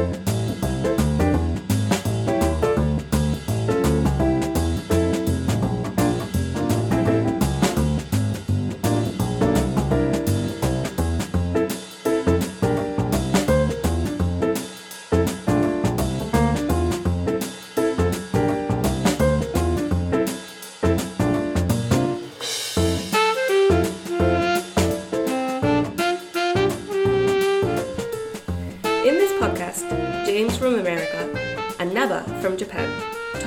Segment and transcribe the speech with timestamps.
[0.00, 0.29] In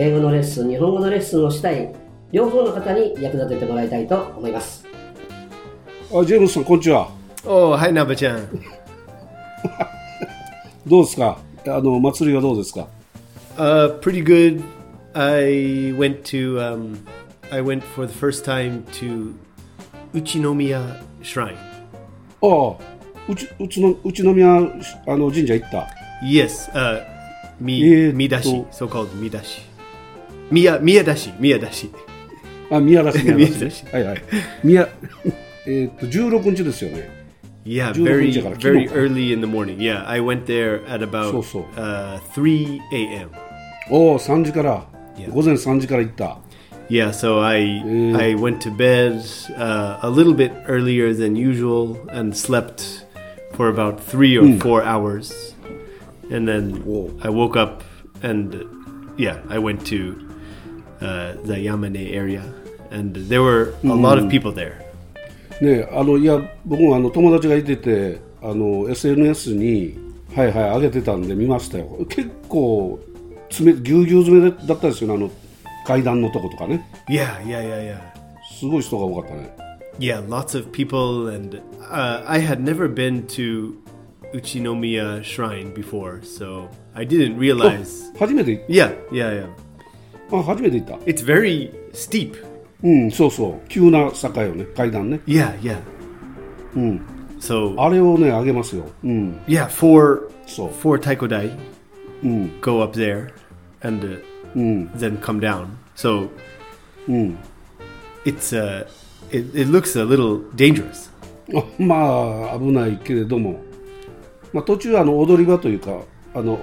[0.00, 1.92] 英語のレッスン、日本語のレッスンをしたい
[2.30, 4.86] 両方の方に役立ててもらいたいと思います。
[6.14, 7.10] あジェームスさん、こんにちは。
[7.44, 8.46] お、はい、ナベちゃん。
[10.86, 11.40] どうですか？
[11.66, 12.86] あの祭りはどうですか、
[13.56, 14.62] uh, Pretty good.
[15.14, 16.96] I went to、um,
[17.50, 19.32] I went for the first time to
[20.14, 20.80] 宇都宮
[21.22, 21.56] Shrine.
[21.56, 21.58] あ
[22.46, 22.76] あ、
[23.28, 23.34] 宇
[23.68, 23.96] 都
[24.32, 24.72] 宮宇
[25.08, 25.88] あの神社行った。
[26.24, 27.02] Yes, uh,
[27.60, 29.08] み、えー、みだし、so called
[29.42, 29.67] し。
[30.51, 31.89] Miya, Miyadashi, Miyadashi.
[32.71, 34.21] あ宮田市宮田宮市はいはい
[34.63, 34.89] 宮
[35.67, 37.09] えーっと16日ですよね
[37.65, 38.95] Yeah, 16 very 日から昨日 very か。
[38.95, 39.77] early in the morning.
[39.79, 41.59] Yeah, I went there at about So, so.
[41.81, 43.29] Uh, 3 a.m.
[43.89, 44.85] おお3時から、
[45.17, 45.31] Yeah.
[45.31, 46.37] 午前3時から行った
[46.89, 48.17] Yeah, so I Mm.
[48.17, 49.21] I went to bed
[49.57, 53.05] uh, a little bit earlier than usual and slept
[53.55, 54.59] for about three or Mm.
[54.59, 55.55] four hours,
[56.31, 57.11] and then Whoa.
[57.21, 57.83] I woke up
[58.21, 58.59] and uh,
[59.15, 60.17] yeah, I went to
[61.00, 62.42] uh, the Yamane area,
[62.90, 64.24] and there were a lot Mm.
[64.24, 64.74] of people there.
[65.60, 69.96] ねあのいや僕もあの友達がいててあの SNS に
[70.34, 73.00] はいはい上げてたんで見ましたよ結構
[73.50, 75.30] 詰めぎゅうぎゅう詰めだったですよねあの
[75.84, 77.98] 階段のとことかね Yeah, yeah, yeah, yeah.
[78.56, 79.50] すごい人が多かったね
[79.98, 83.74] Yeah, lots of people, and uh, I had never been to
[84.32, 88.12] Uchinomiya Shrine before, so I didn't realize.
[88.16, 89.46] 初めて Yeah, yeah, yeah.
[90.32, 92.34] あ初めて行った It's very steep.
[92.82, 95.78] うんそうそう急な坂よね階段ね Yeah, yeah.
[96.76, 97.00] うん
[97.40, 100.70] So あれをね上げますようん yeah, four So.
[100.70, 101.50] four taikodai
[102.22, 103.28] うん go up there,
[103.82, 104.22] and uh,
[104.56, 105.66] うん then come down.
[105.96, 106.28] So
[107.08, 107.36] うん
[108.24, 108.86] it's uh,
[109.30, 111.10] it, it looks a little dangerous.
[111.54, 113.60] あまあ危ないけれども、
[114.52, 116.00] まあ、途中あの踊り場というか
[116.34, 116.58] あの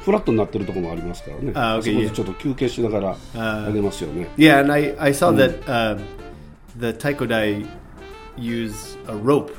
[0.00, 6.00] フラットになってるところもありますからねあ OK そこでちょっと休憩しながらあ上げますよね Yeah, and I I saw that um,
[6.78, 7.66] the taikodai
[8.38, 9.52] use a rope,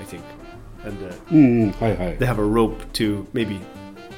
[0.00, 0.22] I think,
[0.84, 3.58] and uh, うんうんはいはい they have a rope to maybe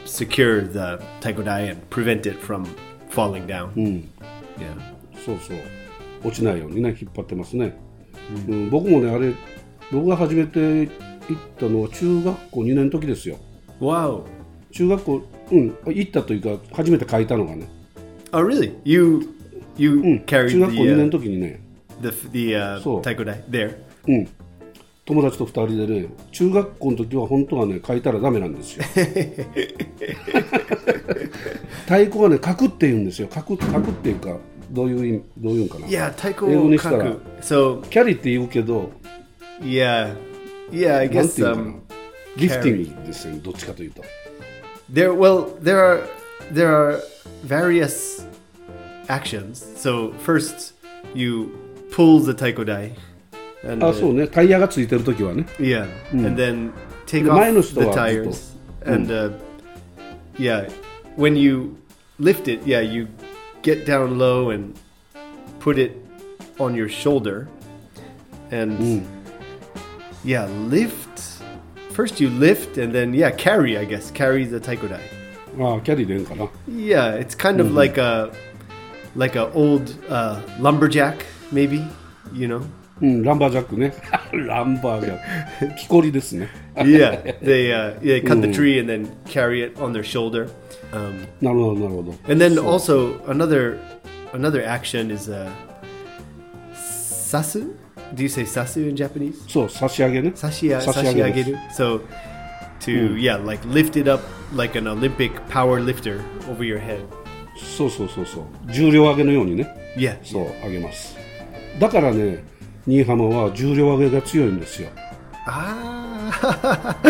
[0.06, 2.64] secure the taikodai and prevent it from
[3.10, 3.70] falling down.
[3.76, 4.10] うん
[4.58, 4.78] Yeah.
[5.24, 5.56] そうそう
[6.22, 7.76] 落ちないようにね引っ張ってますね、
[8.48, 9.34] うん僕もねあれ
[9.92, 10.90] 僕が初めて行っ
[11.58, 13.36] たのは中学校2年の時ですよ
[13.80, 14.22] Wow.
[14.74, 17.68] 中学校うん行ったというか初めて書いたのがね、
[18.32, 18.74] Oh, really?
[18.84, 19.22] You
[19.76, 21.60] you うん、carried 中学校 the 2年 uh, の時にね
[22.02, 23.76] the the uh, So- taikodai there.
[24.08, 24.28] うん
[25.06, 28.84] 友達と2人でね中学校の時は本当はね書いたらダメなんですよ
[31.84, 34.38] 太鼓はね書くって言うんですよ書く書くっていうか
[34.70, 35.86] どういう意味どういうんかな
[36.70, 37.20] にしたら kaku.
[37.42, 38.90] So キャリって言うけど.
[40.96, 41.74] I guess ていうのかな um,
[42.36, 44.02] ギフティングですよどっちかというと
[44.93, 45.13] there.
[45.13, 46.07] Well, there are
[46.51, 47.01] there are
[47.43, 48.25] various
[49.07, 49.65] actions.
[49.75, 50.73] So first,
[51.13, 51.51] you
[51.91, 52.93] pull the taikodai,
[53.63, 56.71] and あ uh, そうねタイヤがついてる時はね yeah, and then
[57.05, 59.31] take で off 前の the 人はずっと tires, and uh,
[60.37, 60.69] yeah,
[61.17, 61.75] when you
[62.19, 63.07] lift it, yeah, you
[63.61, 64.75] get down low and
[65.59, 65.91] put it
[66.59, 67.47] on your shoulder,
[68.51, 69.05] and
[70.23, 70.97] yeah, lift.
[71.93, 73.77] First, you lift, and then yeah, carry.
[73.77, 74.99] I guess carry the taikodai.
[75.57, 78.31] あキャリでええんかな Yeah, it's kind of like a
[79.17, 81.83] like a old uh, lumberjack, maybe.
[82.33, 82.61] You know.
[83.01, 83.93] うんランバージャックね
[84.33, 90.49] ランバージャック木こりですね yeah, they uh, they cut the tree and then carry it on their shoulder.
[90.91, 93.77] Um, なるほどなるほど and then also another
[94.33, 95.49] another action is uh,
[96.73, 97.73] sasu.
[98.15, 99.35] Do you say sasu in Japanese?
[99.47, 101.99] そう差し上げね Sashia, 差し上げです sashiageru.
[101.99, 102.01] So
[102.81, 104.23] to yeah, like lift it up
[104.55, 107.01] like an Olympic power lifter over your head.
[107.77, 109.67] そうそうそうそう重量上げのようにね
[109.97, 110.17] Yeah.
[110.23, 111.17] そう上げます
[111.79, 112.43] だからね
[112.87, 114.89] 新居浜は重量上げが強いんですよ
[115.45, 116.95] Ah.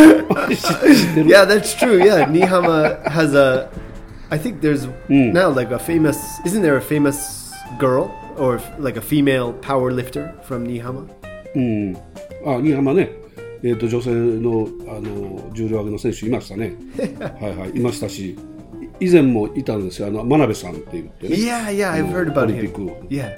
[0.50, 1.97] 知知ってる yeah, that's true.
[2.01, 3.69] Yeah, Nihama has a.
[4.31, 6.18] I think there's now like a famous.
[6.45, 11.08] Isn't there a famous girl or like a female power lifter from Nihama?
[11.54, 11.96] うん、
[12.44, 13.10] あ新居浜ね、
[13.62, 16.75] えー、と女性のあの重量上げの選手いましたね
[17.40, 18.36] はいはいいましたし
[19.00, 23.08] 以前もいたんですよあの真鍋さんって言ってね Yeah, yeah, I've heard about him.
[23.08, 23.36] Yeah,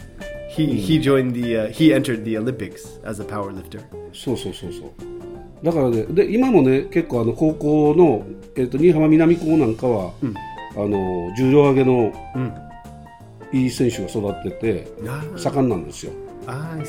[0.48, 1.56] he he joined the.
[1.56, 3.81] Uh, he entered the Olympics as a power lifter.
[4.12, 10.12] そうそうそうそうだからねで今もね結構あの高校の、えー、と新居浜南高なんかは、
[10.76, 12.12] あの重量上げの、
[13.52, 16.12] いい選手が育ってて Ah, 盛んなんですよ、
[16.46, 16.82] ah.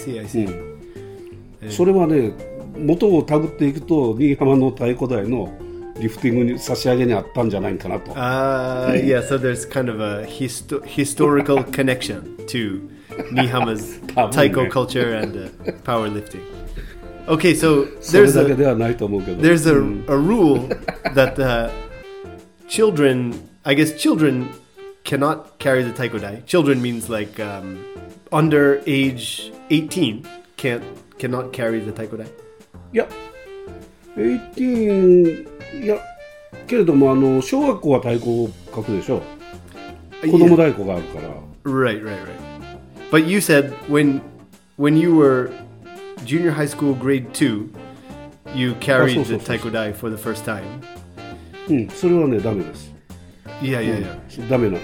[1.69, 2.31] それはね
[2.77, 5.51] 元をたぐっていくと新居浜の太鼓台の
[5.99, 12.87] リフティングに差し上げにあったんじゃないかなと、Uh, yeah, so there's kind of a histo- historical connection to
[13.31, 13.99] Nihama's
[14.31, 16.41] taiko culture and uh, powerlifting.
[17.27, 18.43] Okay, so there's a
[19.41, 20.69] there's a, a rule
[21.15, 21.71] that uh,
[22.67, 23.33] children,
[23.65, 24.49] I guess children
[25.06, 26.42] cannot carry the taiko dai.
[26.46, 27.84] Children means like um,
[28.32, 30.26] under age 18
[30.56, 30.82] can't
[31.18, 32.26] cannot carry the taiko dai.
[32.92, 33.08] いや
[34.16, 35.98] 18いや
[36.66, 39.22] けれどもあの小学校は太鼓を書くでしょ
[40.20, 41.28] 子供太鼓があるから
[41.64, 42.40] Right, right, right.
[43.10, 44.20] But you said when
[44.76, 45.50] when you were
[46.24, 47.72] junior high school, grade two,
[48.54, 50.64] you carried Oh, so, the so, so, taiko dai for the first time.
[51.68, 52.92] うんそれはねダメです
[53.61, 54.81] いやいやいや、うん、ダメなん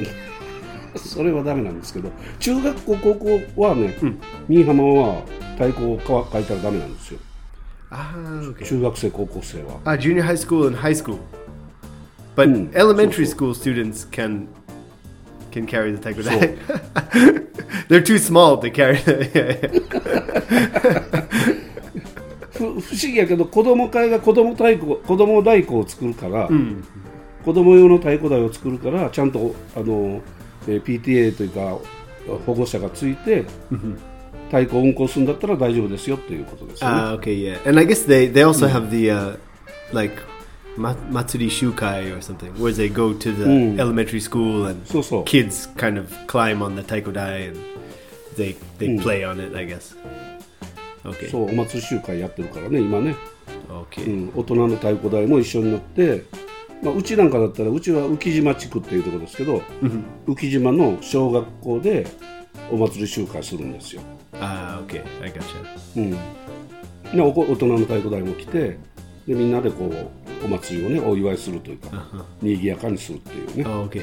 [0.98, 3.96] それはダメなんですけど中学校高校はね、
[4.48, 5.22] 新居浜は
[5.54, 5.98] 太鼓を
[6.32, 7.20] 変いたらダメなんですよ。
[7.90, 9.80] ああ、中学生高校生は。
[9.86, 11.22] あジュニアハイスクールハイスクール
[12.36, 12.48] but、う。
[12.50, 14.48] ん、elementary school students can
[15.52, 16.58] can carry the taiko that
[17.90, 19.70] they're too small to carry the
[22.54, 26.84] ふ不思議やけど子供会が子供太鼓子供太鼓を作るから、うん。
[27.44, 30.22] 子供用の太鼓台を作るからちゃんとあの、
[30.68, 31.78] えー PTA というか
[32.46, 33.44] 保護者がついて
[34.48, 36.96] 太鼓を運行するんだったら大丈夫ですよっていうことですよね。
[36.96, 37.68] Ah, okay, yeah.
[37.70, 39.36] And I guess they they also have the uh,
[39.92, 40.16] like
[40.78, 43.78] ma- matsuri shukai or something, where they go to the Mm.
[43.80, 47.60] elementary school and そうそう kids kind of climb on the taiko dai and
[48.38, 49.02] they they Mm.
[49.02, 49.54] play on it.
[49.58, 49.98] I guess.
[51.04, 51.30] Okay.
[51.30, 53.16] そうお祭り集会やってるからね今ね、
[53.92, 54.06] okay.
[54.08, 56.24] うん、大人の太鼓台も一緒になって、
[56.84, 59.62] まあ、うちなんかだったらうちは浮島地区っていうところですけど、
[60.28, 62.06] 浮島の小学校で
[62.72, 64.02] お祭り集会するんですよ。
[64.34, 65.02] Ah, okay.
[65.24, 65.42] I gotcha.
[65.96, 66.12] うん、
[67.16, 68.78] でおこ大人の太鼓台も来て
[69.28, 72.08] でみんなでこうお祭りをねお祝いするというか、
[72.42, 74.02] にぎやかにするっていうね、Oh, okay.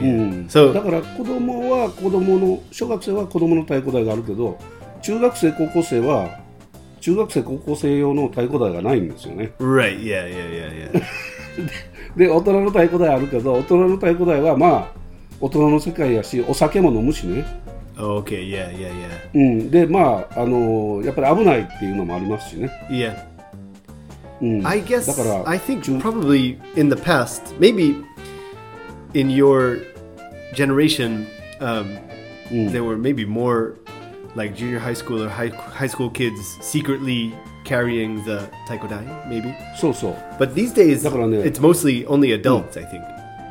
[0.00, 4.58] うん、So- だから子供は子供の小学生は子供の太鼓台があるけど
[5.02, 6.40] 中学生高校生は
[7.00, 10.00] 中学生高校生用の太鼓台がないんですよね Right.
[10.02, 10.26] Yeah.
[10.26, 10.90] Yeah.
[10.90, 10.92] Yeah.
[10.92, 11.02] Yeah.
[12.16, 14.88] で大人の太鼓台あるけど大人の太鼓台はまあ
[15.40, 17.44] 大人の世界やしお酒も飲むしね、
[17.98, 18.48] oh, okay.
[18.48, 18.70] Yeah.
[18.76, 18.90] Yeah.
[18.90, 19.34] Yeah.
[19.34, 23.34] うん、でまああのやっぱり危ないっていうのもありますしね、Yeah.
[24.40, 28.04] うん、I guess だから I think 中 probably in the past, maybe
[29.14, 29.80] in your
[30.54, 31.26] generation,
[31.60, 31.98] um,
[32.50, 33.76] there were maybe more
[34.34, 37.32] like junior high school or high, high school kids secretly
[37.64, 39.52] carrying the taiko dai, maybe?
[39.76, 43.00] そうそう But these days, だからね、it's mostly only adults, I think.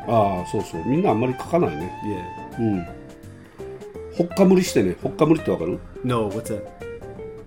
[0.08, 1.91] ああそうそうみんなあんまり書かないね
[2.58, 2.62] Yeah.
[2.62, 2.86] うん
[4.17, 6.62] ほっかむりしてねほっかむりってわかる？No, what's that?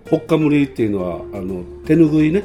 [0.09, 2.43] ほっかむりっていうのはあの手ぬぐいね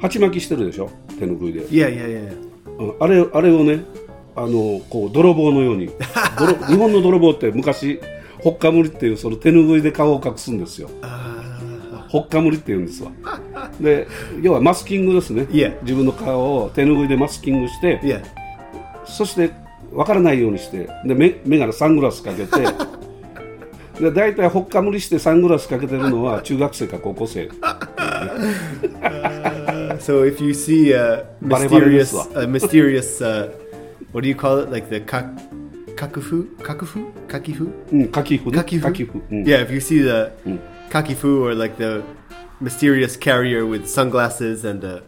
[0.00, 0.90] 鉢巻きしてるでしょ？
[1.18, 2.28] 手ぬぐいで、Yeah, yeah, yeah.
[2.30, 2.50] yeah.
[2.78, 3.80] うんあれあれをね
[4.36, 5.90] あのこう泥棒のように
[6.38, 8.00] 泥日本の泥棒って昔
[8.38, 10.88] ほっかむりっていうその手ぬぐいで顔を隠すんですよ
[12.10, 13.12] ほっかむりって言うんですわ
[13.80, 14.08] で
[14.42, 15.80] 要はマスキングですね、Yeah.
[15.82, 18.24] 自分の顔を手ぬぐいでマスキングして、Yeah.
[19.06, 19.52] そして
[19.92, 22.50] 分からないようにしてで目目からサングラスかけて
[24.00, 27.48] で大体ほっかむりしてサングラスかけてるのは中学生か高校生
[30.00, 33.50] So if you see a mysterious, a mysterious, uh,
[34.12, 34.70] what do you call it?
[34.70, 35.26] Like the kak,
[35.94, 38.80] kakufu, kakufu, kakifu, うんかきふね kakifu.
[38.80, 40.32] かきふ、うん Yeah, if you see the
[40.90, 42.04] Kakifu or like the
[42.60, 45.02] mysterious carrier with sunglasses and a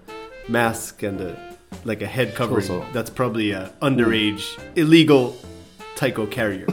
[0.49, 2.65] mask and a like a head covering.
[2.65, 2.87] So, so.
[2.93, 5.37] That's probably a underage illegal
[5.97, 6.67] taiko carrier.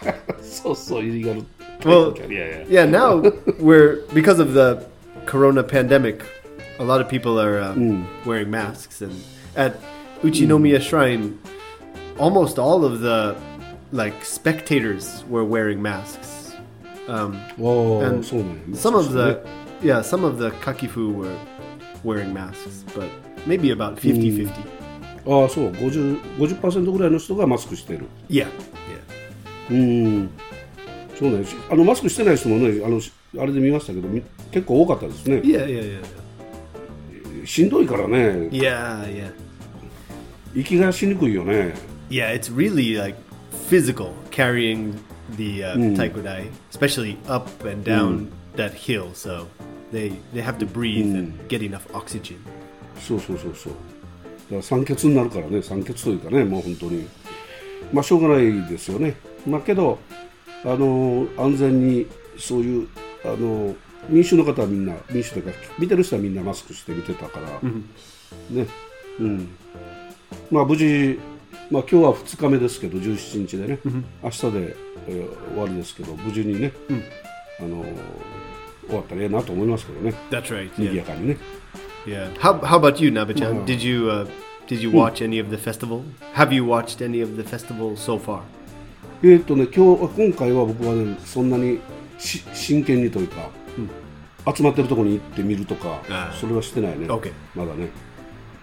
[0.40, 1.36] so so you got
[1.80, 3.16] to well yeah yeah yeah now
[3.58, 4.86] we're because of the
[5.26, 6.22] corona pandemic
[6.78, 8.26] a lot of people are um, mm.
[8.26, 9.22] wearing masks and
[9.56, 9.78] at
[10.22, 10.82] Uchinomiya mm.
[10.82, 11.38] Shrine
[12.18, 13.36] almost all of the
[13.92, 16.39] like spectators were wearing masks
[17.08, 17.34] Um,
[18.02, 19.42] ああ and some of そう
[19.82, 21.30] the yeah, some of the kakifu were
[22.04, 23.08] wearing masks, but
[23.46, 24.48] maybe about 50-50.
[25.26, 28.46] ああそう 50%, 50ぐらいの人がマスクしてる Yeah,
[29.68, 29.74] yeah.
[29.74, 30.30] うん
[31.18, 37.46] そうねしあのマスクしてない人もねあのしあれで見ましたけどみ結構多かったですね Yeah, yeah, yeah.
[37.46, 39.32] しんどいからね Yeah, yeah.
[40.54, 41.74] 息がしにくいよね
[42.10, 43.16] Yeah, it's really like
[43.68, 44.94] physical carrying
[45.36, 49.14] the uh, taikodai, especially up and down that hill.
[49.14, 49.46] So
[49.92, 52.38] they they have to breathe and get enough oxygen.
[52.98, 53.72] そうそうそうそう。
[53.72, 53.78] だ
[54.50, 57.08] から酸欠になるからね酸欠というかねもう本当に。
[57.92, 59.16] まあしょうがないですよね。
[59.46, 59.98] まあけど
[60.64, 62.06] あの安全に
[62.38, 62.88] そういう
[63.24, 63.74] あの
[64.08, 67.48] 民衆の方はみんな民主というか見てる人はみんなマスクして見てたから、
[68.50, 68.66] ね。
[69.18, 69.48] うん。
[70.50, 71.18] まあ無事
[71.70, 76.72] まあ、今日は2日目ですけど17日でね、うん、明日で、えー、終わりですけど無事にね、
[77.60, 77.84] あの、
[78.88, 80.12] 終わったらええなと思いますけどね。
[80.32, 81.36] いにぎやかにね。
[82.40, 83.64] How about you, Nabe-chan?
[83.64, 86.02] Did you,、watch any of the festival?
[86.34, 88.40] Have you watched any of the festival so far?
[89.22, 91.78] えっとね今日今回は僕はねそんなに
[92.18, 93.50] し真剣にというか、
[94.56, 96.00] 集まってるところに行ってみるとか、
[96.40, 97.06] それはしてないね。
[97.54, 97.90] まだね。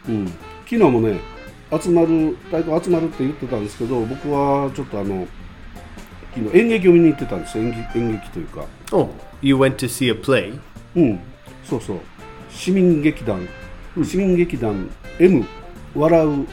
[0.09, 0.25] うん。
[0.65, 1.36] 昨日もね
[1.71, 5.27] 集まる、太鼓集まるって言ってたんですけど、僕はちょっとあの、
[6.33, 9.09] 昨日演劇を見に行ってたんですよ、演劇演劇というか、Oh,
[9.41, 10.59] you went to see a play?
[10.95, 11.19] うん、
[11.63, 11.99] そうそう、
[12.49, 13.47] 市民劇団、
[14.03, 15.43] 市民劇団 M、
[15.95, 16.47] 笑う、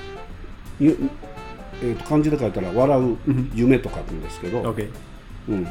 [0.81, 1.11] ゆ
[1.83, 3.17] えーと漢字で書いたら、笑う
[3.55, 4.89] 夢と書くんですけど、Okay.
[5.49, 5.67] うん。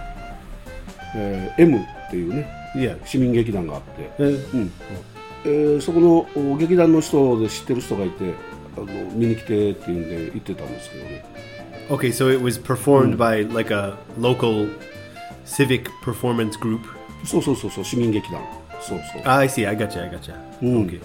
[1.16, 1.82] えー M っ
[2.12, 2.48] ていうね。
[2.76, 2.98] Yeah.
[3.06, 4.72] 市民劇団があって、Uh, うん。
[5.46, 8.34] えーそこのお劇団の人で知ってる人がいて
[8.78, 11.26] あの見に来てっていうんで行ってたんですけどね
[11.90, 14.70] okay, so it was performed by like a local
[15.46, 16.80] civic performance group?
[17.26, 18.42] そうそうそうそう市民劇団
[18.82, 19.68] そうそう Ah, I see.
[19.68, 20.02] I gotcha.
[20.04, 20.34] I gotcha.
[20.62, 21.00] Okay.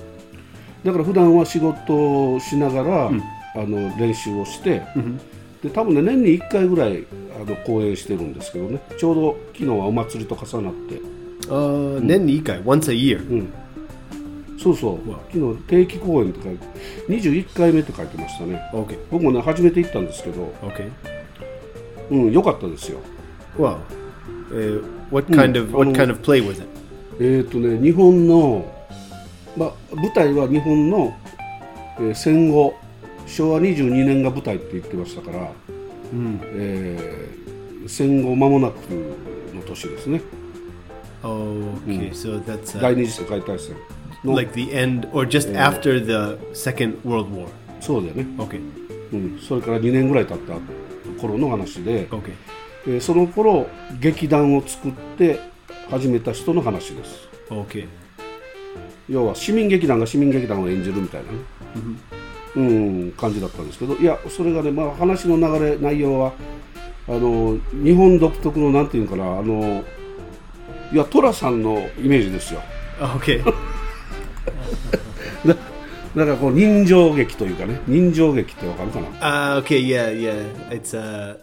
[0.85, 3.11] だから普段は仕事をしながら、あ
[3.57, 4.83] の練習をして、
[5.63, 7.05] で多分ね年に1回ぐらい
[7.41, 11.01] あの公演してるんですけどねちょうど昨日はお祭りと重なって
[11.49, 13.21] Uh, nen nikai, once a year.
[14.59, 14.99] そうそう。
[15.33, 16.49] 昨日定期公演とか
[17.09, 18.61] 21回目って書いてましたね。
[18.73, 18.99] Okay.
[19.11, 20.53] 僕もね初めて行ったんですけど。
[20.63, 20.91] Okay.
[22.11, 22.99] うん良かったですよ。
[23.57, 23.79] Wow.
[24.51, 26.67] Uh, what kind of what um, kind of play was it?
[27.21, 28.65] えっ、とね日本の、
[29.57, 31.15] まあ、舞台は日本の、
[31.99, 32.75] えー戦後。
[33.29, 35.51] 昭和22年が舞台って言ってましたから、
[36.55, 37.39] えー
[37.89, 38.75] 戦後間もなく
[39.55, 40.21] の年ですね。
[41.23, 42.11] Oh, okay.
[42.13, 43.75] So that's uh, 第二次世界大戦。
[43.75, 47.49] の like the end or just after the Second World War.
[47.81, 48.61] そうだよね、Okay.
[49.13, 50.55] うん、それから2年ぐらい経った
[51.21, 52.33] 頃の話で、Okay.
[52.87, 53.69] えーその頃
[54.01, 55.41] 劇団を作って
[55.91, 57.87] 始めた人の話です Okay.
[59.09, 61.39] 要は市民劇団が市民劇団を演じるみたいなね、
[62.57, 66.33] うん、感じだったんですけどいやそれがね、まあ、話の流れ内容は
[67.09, 69.83] あの日本独特のなんていうのかなあの
[70.93, 72.61] いや寅さんのイメージですよ
[72.99, 73.43] Okay.
[75.47, 75.55] だ
[76.17, 79.79] だからこう人情劇というかね人情劇ってわかるかな uh, okay.
[79.79, 80.11] Yeah.
[80.11, 80.71] Yeah.
[80.71, 81.37] It's uh.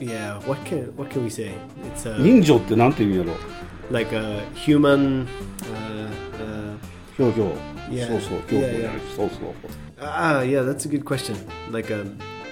[0.00, 0.38] Yeah.
[0.48, 1.52] What can what can we say?
[1.94, 3.38] It's uh, 人情ってなんていうんやろ
[3.90, 5.26] like a human.
[5.26, 6.76] Uh, uh,
[7.16, 7.52] ひょうひょう
[7.90, 8.06] Yeah.
[8.08, 9.16] そうそうひょうひょう Yeah, yeah.
[9.16, 9.54] そうそう
[10.00, 10.64] ah, yeah.
[10.64, 11.36] That's a good question.
[11.72, 12.04] Like a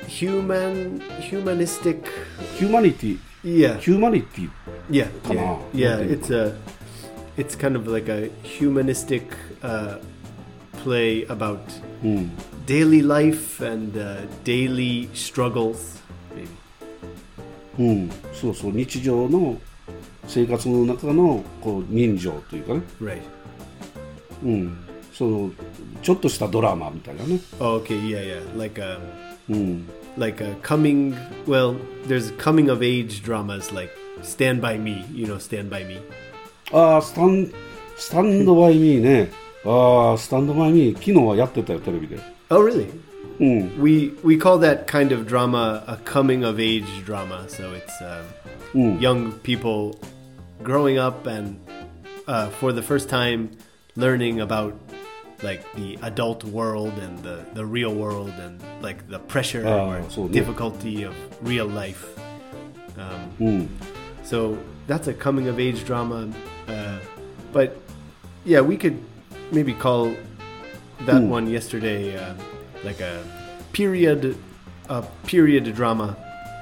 [0.09, 2.03] human humanistic.
[2.59, 3.79] ヒューマニティ Yeah.
[3.79, 4.51] ヒューマニティ
[4.91, 6.01] Yeah, yeah, yeah.
[6.01, 6.55] It's a,
[7.38, 9.24] it's kind of like a humanistic
[9.64, 9.98] uh,
[10.84, 11.60] play about
[12.04, 12.32] うん
[12.66, 16.02] daily life and uh, daily struggles.
[16.36, 16.48] Maybe.
[17.80, 19.60] うん、そうそう日常の
[20.28, 23.22] 生活の中のこう人情というかね、 Right.
[24.44, 24.78] うん、
[25.12, 25.52] その
[26.02, 28.00] ちょっとしたドラマみたいなね、 Oh, okay.
[28.00, 28.58] Yeah, yeah.
[28.58, 29.00] Like a,
[29.50, 31.16] うん、 like a coming.
[31.46, 31.76] Well,
[32.08, 33.92] there's coming of age dramas like
[34.22, 35.06] Stand by Me.
[35.12, 36.00] You know, Stand by Me.
[36.72, 37.52] ああスタン
[37.98, 39.32] スタンドバイミーね
[39.66, 42.18] ああスタンドバイミー昨日はやってたよテレビで
[42.50, 42.88] Oh, really?
[43.40, 47.46] うん We we call that kind of drama a coming of age drama.
[47.48, 48.24] So it's uh,
[49.00, 49.98] young people
[50.62, 51.56] growing up and
[52.28, 53.50] uh, for the first time
[53.96, 54.74] learning about
[55.42, 60.10] like the adult world and the, the real world and like the pressure Ah, or
[60.10, 60.32] so, yeah.
[60.32, 62.06] difficulty of real life.
[62.98, 63.70] Um, うん
[64.24, 64.56] so
[64.88, 66.28] that's a coming of age drama.
[66.68, 67.00] Uh,
[67.52, 67.78] but
[68.46, 68.98] yeah, we could
[69.52, 70.12] maybe call
[71.06, 72.34] that one yesterday uh,
[72.84, 73.24] like a
[73.72, 74.36] period,
[74.90, 76.16] a period drama,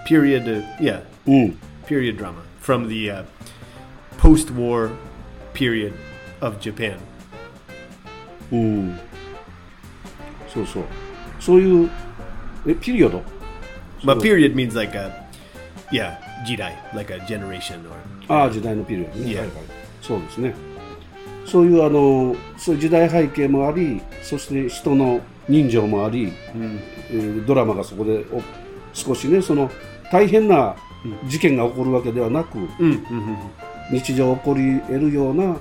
[0.06, 1.58] period, uh, yeah, うん。
[1.86, 3.24] period drama from the uh,
[4.18, 4.92] post-war
[5.54, 5.94] period
[6.42, 6.98] of Japan.
[8.52, 9.00] うん。
[10.48, 10.84] そうそう。
[11.40, 11.90] そういう、
[12.68, 13.24] え、ピリオド
[14.04, 15.28] But period means like a,
[15.92, 17.96] yeah, jidai, like a generation or
[18.28, 19.26] ああ、時代のピリオドね。
[19.26, 19.26] Yeah.
[19.26, 19.50] はいはい。
[20.07, 20.55] そうですね。
[21.45, 26.33] そういう、あの、そういう時代背景もあり、そして人の人情もあり、
[27.11, 28.43] えードラマがそこでお
[28.93, 29.71] 少しね、その
[30.11, 30.75] 大変な
[31.29, 32.59] 事件が起こるわけではなく、
[33.93, 35.57] 日常起こり得るような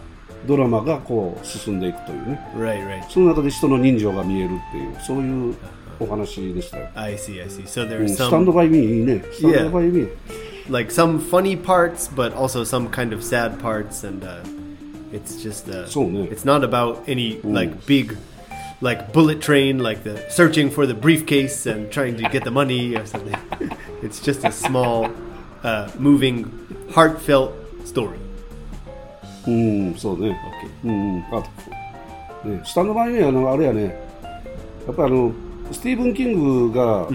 [0.48, 2.40] ドラマがこう進んでいくというね。
[2.58, 3.10] right, right.
[3.10, 5.56] その中で人の人情が見えるっていう、そういう
[6.00, 6.88] お話でしたよ。
[6.96, 9.24] I see, I スタンドバイミーいいね。
[9.32, 10.10] スタンドバイミー。
[10.69, 14.43] like some funny parts, but also some kind of sad parts, and uh,
[15.13, 16.25] it's just uh, So, yeah.
[16.25, 18.17] it's not about any like big
[18.81, 22.97] like bullet train, like the searching for the briefcase and trying to get the money
[22.97, 23.37] or something.
[24.03, 25.11] it's just a small,
[25.63, 26.45] uh, moving,
[26.91, 27.53] heartfelt
[27.85, 28.19] story.
[29.47, 30.39] うん、そうね。
[30.85, 31.41] うん、あ
[32.47, 33.85] ね、スタンドバイミーあの、あれやね、
[34.87, 35.33] やっぱりあの、
[35.73, 37.15] スティーブン・キングが、ステ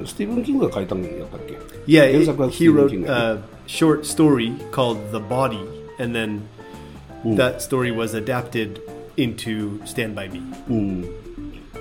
[0.00, 1.54] ィーブン・キングが書いたんやったっけ
[1.86, 5.58] Yeah, 原 it- 作はステ he ィーブン・ wrote キングやね a short story called The Body,
[5.98, 6.40] and then
[7.36, 8.80] that story was adapted
[9.16, 10.40] into Stand By Me.
[10.68, 11.04] うん、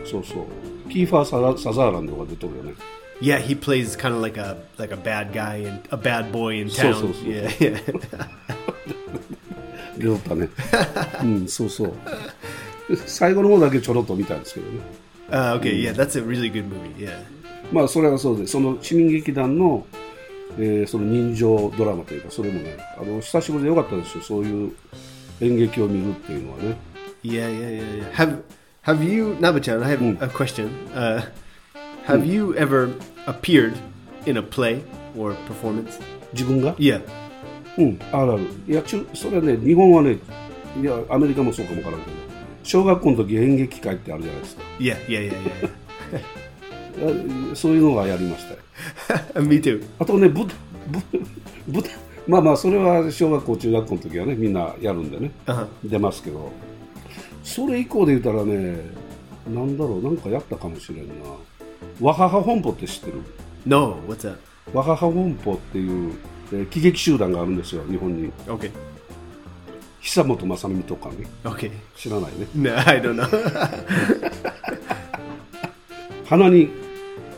[0.05, 0.89] そうそう。
[0.89, 2.74] キーファーサザ・サザーランドが出とるよね。
[3.21, 6.62] Yeah, he plays kind of like a like a bad guy and a bad boy
[6.62, 6.93] in So, town.
[6.93, 7.25] so, so.
[7.25, 8.29] Yeah, yeah.
[9.98, 10.50] 出とったね。
[11.24, 11.91] うん、そうそう。
[13.05, 14.79] 最後の方だけちょろっと見たんですけどね。
[15.29, 16.95] Uh, okay, yeah, that's a really good movie.
[16.98, 17.19] Yeah,
[17.73, 19.87] まあ、それはそうで、その市民劇団の、
[20.59, 24.73] えーその人情ドラマというか、それもね、あの久しぶりでよかったですよ、そういう
[25.40, 26.76] 演劇を見るっていうのはね。
[27.25, 28.02] yeah, yeah, yeah.
[28.02, 28.12] yeah.
[28.12, 28.42] Have
[28.85, 29.83] Have you, Nabachan?
[29.83, 30.68] I have a question.
[30.92, 31.25] Uh,
[32.04, 32.92] have you ever
[33.26, 33.78] appeared
[34.26, 34.83] in a play
[35.16, 35.99] or performance?
[36.34, 37.00] 自分が？Yeah.
[37.78, 38.43] うん、あるある。
[38.69, 40.19] いや、中それはね、日本はね、
[40.78, 42.17] いや、アメリカもそうかもわからんけど、
[42.62, 44.62] 小学校の時演劇会ってあるじゃないですか。
[44.78, 45.71] Yeah, yeah, yeah,
[46.12, 46.21] yeah.
[46.99, 48.61] あそういうのはやりましたよ。
[49.47, 49.85] Me too.
[49.99, 50.52] あとね、ぶ、ぶ、
[51.69, 51.83] ぶ、
[52.26, 55.67] まあまあ、それは小学校、中学校の時はね、みんなやるんでね、Uh-huh.
[55.85, 56.50] 出ますけど、
[57.43, 58.78] それ以降で言ったらね、
[59.49, 61.15] なんだろう、なんかやったかもしれんな。
[62.00, 63.21] わはは本舗って知ってる
[63.67, 64.37] ？No, what's that?
[64.73, 66.15] わはは本舗っていう、
[66.52, 68.30] えー喜劇集団があるんですよ、日本に。
[68.47, 68.71] Okay,
[70.00, 71.71] 久本雅美とかね、okay.
[71.97, 72.47] 知らないね。
[72.54, 73.26] No, I don't know.
[76.26, 76.71] 鼻に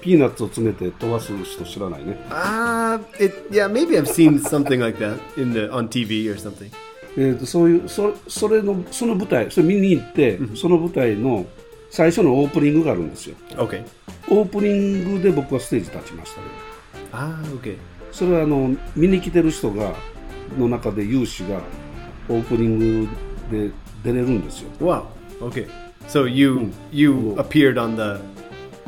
[0.07, 2.17] ピーナッツを詰めて飛ばす人知らないね。
[2.31, 6.71] uh, it yeah, maybe I've seen something like that in the on TV or something.
[7.17, 11.45] えーとそういうそそれのその舞台それ見に行って、その舞台の
[11.91, 13.85] 最初のオープニングがあるんですよ Okay.
[14.29, 16.47] オープニングで僕はステージ立ちましたね
[17.13, 17.79] Ah, okay.
[18.13, 19.95] それはあの見に来てる人が
[20.59, 21.61] の中で有志が
[22.29, 23.09] オープニング
[23.51, 23.71] で
[24.05, 25.07] 出れるんですよ Wow.
[25.41, 25.69] Okay.
[26.07, 28.21] So you you appeared on the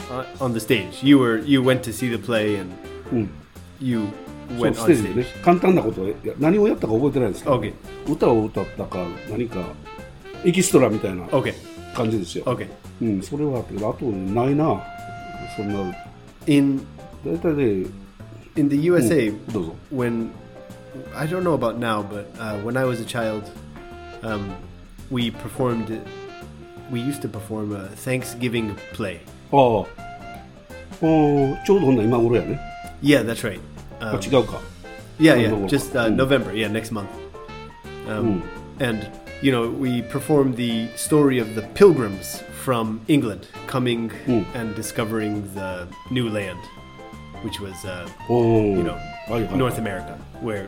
[0.09, 1.03] uh, on the stage.
[1.03, 2.73] You were you went to see the play and
[3.11, 3.29] うん、
[3.79, 4.07] you
[4.49, 5.41] そう went ス on テージでね stage.
[5.43, 7.73] 簡単なことをや何をやったか覚えてないんですけど、 Okay.
[8.07, 9.59] 歌を歌ったか何か
[10.45, 11.53] エキストラみたいな Okay.
[11.93, 12.67] 感じですよ、 Okay.
[13.01, 14.81] うん、それはあったけどあとないな
[15.55, 15.95] そんな
[16.47, 16.85] In
[17.25, 17.87] 大体ね
[18.55, 20.29] in the USA どうぞ when
[21.15, 23.49] I don't know about now, but uh, when I was a child,
[24.21, 24.55] um,
[25.09, 26.01] we performed.
[26.91, 29.21] We used to perform a Thanksgiving play.
[29.51, 32.59] ああおーちょうどほんな今頃やね
[33.01, 33.59] Yeah, that's right.
[33.99, 34.59] あ Um, 違うか
[35.19, 36.15] Yeah, Oh, yeah, no, just uh, mm.
[36.15, 36.53] November.
[36.55, 37.07] Yeah, next month.
[38.07, 38.41] Um,
[38.79, 39.07] And
[39.41, 44.45] you know, we performed the story of the pilgrims from England coming Mm.
[44.55, 46.57] and discovering the new land,
[47.43, 48.95] which was uh, お you ー know
[49.31, 50.67] はいはい North America, where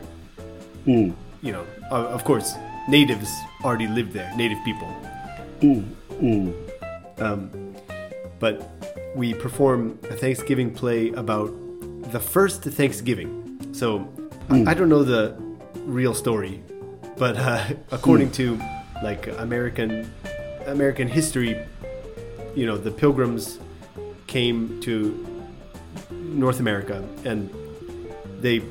[0.86, 2.56] うん you know, uh, of course,
[2.88, 3.28] natives
[3.64, 4.86] already lived there, native people.
[5.62, 6.54] うんうん
[7.18, 7.48] Um,
[8.41, 8.69] but
[9.15, 11.49] we perform a Thanksgiving play about
[12.11, 13.29] the first Thanksgiving.
[13.71, 14.11] So
[14.49, 15.37] I, I don't know the
[15.85, 16.61] real story,
[17.17, 18.59] but uh, according to
[19.03, 20.11] like American
[20.65, 21.57] American history,
[22.55, 23.59] you know, the Pilgrims
[24.27, 25.25] came to
[26.11, 27.49] North America and
[28.39, 28.61] they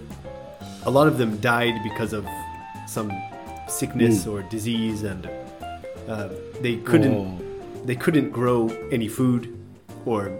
[0.85, 2.26] a lot of them died because of
[2.88, 3.12] some
[3.68, 5.28] sickness or disease and
[6.09, 6.28] uh,
[6.61, 7.49] they couldn't Oh.
[7.85, 9.57] They couldn't grow any food
[10.07, 10.31] or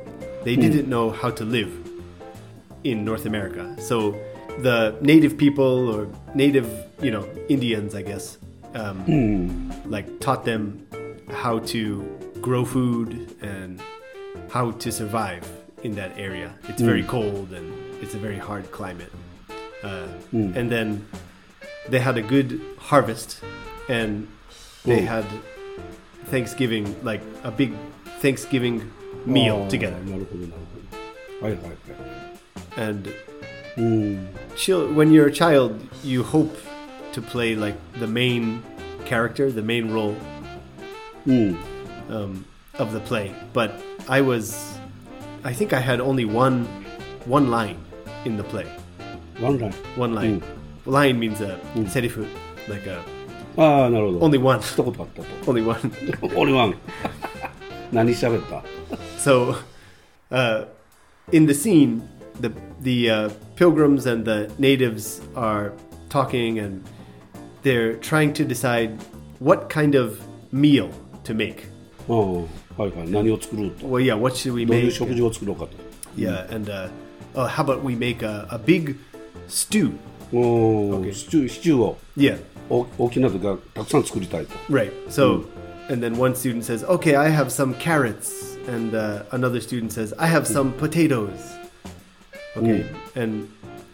[0.45, 1.71] they didn't know how to live
[2.85, 3.77] in North America.
[3.81, 4.15] So
[4.61, 6.69] the native people or native,
[7.03, 8.39] you know, Indians, I guess,
[8.75, 10.87] um, like taught them
[11.31, 12.03] how to
[12.41, 13.81] grow food and
[14.51, 15.45] how to survive
[15.83, 16.55] in that area.
[16.69, 17.73] It's very cold and
[18.03, 19.13] it's a very hard climate.
[19.83, 21.07] Uh, And then
[21.89, 23.41] they had a good harvest
[23.89, 24.27] and
[24.85, 25.07] they Mm.
[25.07, 25.25] had
[26.32, 27.72] Thanksgiving, like a big
[28.22, 28.82] Thanksgiving
[29.26, 29.92] meal あー together.
[30.10, 30.54] なるほどなる
[31.42, 31.76] ほどはいはいはい
[32.78, 33.10] And
[33.78, 36.56] うん、 chil- when you're a child, you hope
[37.14, 38.62] to play like the main
[39.06, 40.16] character, the main role
[41.28, 41.58] うん、
[42.10, 42.46] um,
[42.78, 43.32] of the play.
[43.54, 43.72] But
[44.08, 44.56] I was,
[45.44, 46.66] I think I had only one,
[47.26, 47.78] one line
[48.26, 48.66] in the play.
[49.42, 50.42] ワンライン One line.
[50.86, 51.88] Line means a Mm.
[51.90, 52.26] serifu,
[52.70, 53.02] like a
[53.58, 55.80] ああなるほど only one, 一言あったと only one.
[56.38, 56.76] オリワン
[57.92, 58.64] 何喋った
[59.18, 59.56] so,
[60.32, 60.66] uh,
[61.32, 62.02] in the scene,
[62.40, 65.72] the the uh, pilgrims and the natives are
[66.10, 66.84] talking, and
[67.64, 68.92] they're trying to decide
[69.40, 70.20] what kind of
[70.52, 70.90] meal
[71.24, 71.68] to make.
[72.08, 74.92] ああはいはい何を作ろうと Well, yeah, what should we どういう make?
[74.92, 75.70] 食事を作ろうかと
[76.18, 76.90] Yeah, and uh,
[77.36, 78.96] oh, how about we make a, a big
[79.48, 79.94] stew?
[80.33, 81.13] okay.
[81.13, 82.39] stew, yeah.
[82.69, 84.55] 大,大きなのがたくさん作りたいと。
[84.69, 84.93] Right.
[85.09, 85.41] So,
[85.89, 85.93] hmm.
[85.93, 88.57] and then one student says, okay, I have some carrots.
[88.69, 90.55] And uh, another student says, I have hmm.
[90.55, 91.41] some potatoes.
[92.57, 92.83] Okay.
[92.83, 93.19] Hmm.
[93.19, 93.49] And,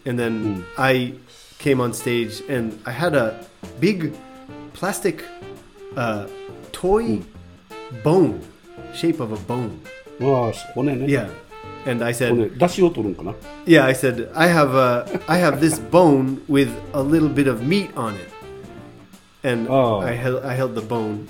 [0.05, 0.65] and then.
[0.77, 1.13] I
[1.59, 3.43] came on stage and I had a
[3.79, 4.13] big
[4.73, 5.23] plastic
[5.95, 6.27] uh,
[6.71, 7.21] toy
[8.03, 8.41] bone,
[8.93, 9.81] shape of a bone.
[10.21, 10.51] Ah,
[11.07, 11.29] yeah.
[11.89, 13.33] And I said, 骨出汁を取るんかな
[13.65, 17.61] Yeah, I said I have a I have this bone with a little bit of
[17.63, 18.29] meat on it,
[19.43, 20.01] and Oh.
[20.01, 21.27] I held I held the bone,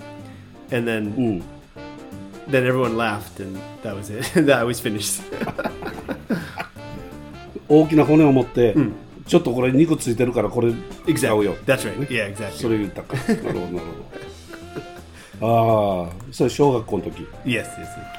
[0.72, 1.44] and then うん
[2.50, 4.24] then everyone laughed, and that was it.
[4.46, 5.22] that was finished.
[7.70, 8.74] 大きな骨を持って、
[9.28, 10.78] ちょっとこれ肉ついてるからこれ使
[11.34, 11.44] う exactly.
[11.44, 12.08] よ That's right.
[12.08, 12.72] Yeah, そ exactly.
[12.72, 13.76] れ言ったかなるほどなるほ
[15.42, 17.66] どああそれ小学校の時 Yes, yes.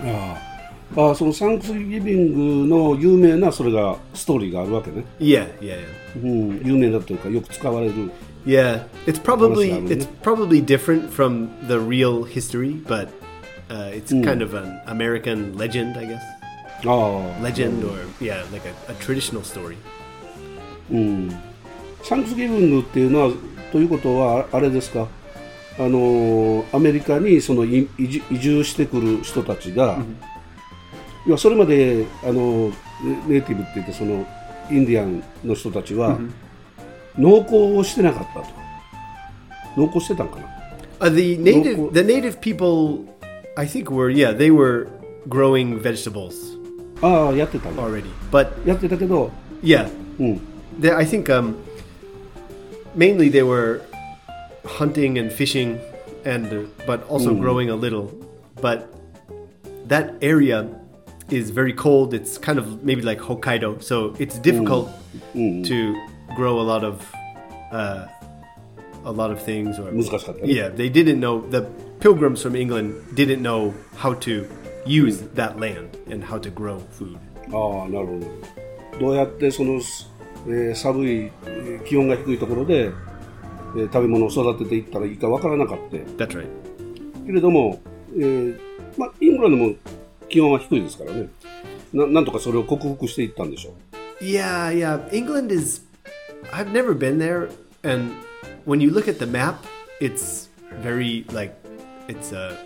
[0.03, 0.35] yes.
[0.35, 0.58] ああ
[0.97, 6.23] ああそのサンクスギビングの有名なそれがストーリーがあるわけね、Yeah, yeah, yeah.
[6.23, 8.11] うん、有名だというかよく使われる
[8.47, 13.11] Yeah, it's probably it's probably different from the real history, but
[13.69, 16.23] uh, it's kind of an American legend, I guess.
[16.87, 19.77] ああ Legend or yeah, like a, a traditional story.
[20.91, 21.31] うん、
[22.03, 23.33] サンクスギビングっていうのは
[23.73, 25.09] ということはあれですか
[25.79, 29.99] あのアメリカにそのい移住移住してくる人たちが、
[31.28, 32.72] いやそれまであの
[33.04, 34.26] ネネイティブって言ってその
[34.70, 36.18] インディアンの人たちは、
[37.18, 38.46] 農耕をしてなかったと
[39.76, 40.48] 農耕してたんかな
[41.00, 43.04] Uh, the native Local- the native people,
[43.58, 44.88] I think were yeah they were
[45.28, 46.58] growing vegetables
[47.02, 49.30] ああやってたんだ already, but やってたけど、
[49.62, 50.42] yeah, うん、
[50.80, 51.56] they, I think um,
[52.96, 53.82] mainly they were
[54.64, 55.78] hunting and fishing,
[56.26, 58.10] and uh, but also growing a little.
[58.62, 58.88] But
[59.88, 60.66] that area
[61.30, 62.14] is very cold.
[62.14, 64.90] It's kind of maybe like Hokkaido, so it's difficult
[65.34, 65.96] to
[66.36, 67.02] grow a lot of
[67.72, 68.08] uh,
[69.06, 69.80] a lot of things.
[69.80, 71.66] Or 難しかったね yeah, they didn't know the
[72.00, 74.46] pilgrims from England didn't know how to
[74.86, 77.18] use that land and how to grow food.
[77.52, 78.20] ああなるほ
[79.00, 79.74] どどうやってその、
[80.48, 86.48] えー寒いえー気温が低いところで、えー食べ物を育てていったらいいかわからなかった That's right.
[87.26, 87.82] けれども、
[88.16, 88.60] えー
[88.98, 89.76] まあ、イングランドも
[90.30, 91.30] 気温は低いですからね
[91.94, 93.74] ななんとかそれを克服していったんでしょ
[94.22, 95.10] Yeah, yeah.
[95.12, 95.82] England is.
[96.54, 97.50] I've never been there,
[97.84, 98.14] and
[98.66, 99.66] when you look at the map,
[100.00, 100.48] it's
[100.82, 101.54] very like
[102.08, 102.58] it's a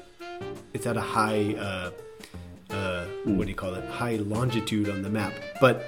[0.73, 1.89] it's at a high uh,
[2.69, 3.83] uh, what do you call it?
[3.89, 5.83] High longitude on the map, but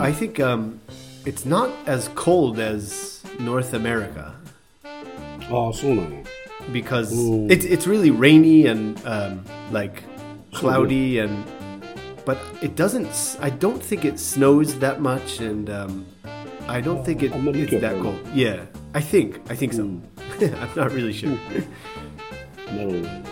[0.00, 0.80] I think um,
[1.24, 4.34] it's not as cold as North America
[5.50, 6.22] ああそうなんや
[6.72, 7.46] because Ooh.
[7.48, 10.02] it's it's really rainy and um, like
[10.53, 11.43] cloudy and
[12.25, 16.05] but it doesn't I don't think it snows that much and um,
[16.67, 20.91] I don't think it, it's that cold yeah I think I think so I'm not
[20.93, 21.37] really sure
[22.67, 23.31] なるほど